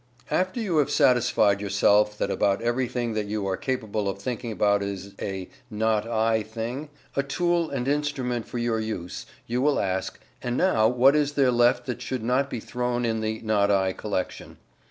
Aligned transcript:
After 0.31 0.59
you 0.59 0.77
have 0.77 0.89
satisfied 0.89 1.61
yourself 1.61 2.17
that 2.17 2.31
about 2.31 2.59
everything 2.63 3.13
that 3.13 3.27
you 3.27 3.47
are 3.47 3.55
capable 3.55 4.09
of 4.09 4.17
thinking 4.17 4.51
about 4.51 4.81
is 4.81 5.13
a 5.21 5.47
"not 5.69 6.07
I" 6.07 6.41
thing 6.41 6.89
a 7.15 7.21
tool 7.21 7.69
and 7.69 7.87
instrument 7.87 8.47
for 8.47 8.57
your 8.57 8.79
use 8.79 9.27
you 9.45 9.61
will 9.61 9.79
ask, 9.79 10.19
"And 10.41 10.57
now, 10.57 10.87
what 10.87 11.15
is 11.15 11.33
there 11.33 11.51
left 11.51 11.85
that 11.85 12.01
should 12.01 12.23
not 12.23 12.49
be 12.49 12.59
thrown 12.59 13.05
in 13.05 13.21
the 13.21 13.41
"not 13.43 13.69
I" 13.69 13.93
collection." 13.93 14.57